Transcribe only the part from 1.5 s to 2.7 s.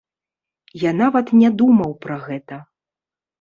думаў пра гэта.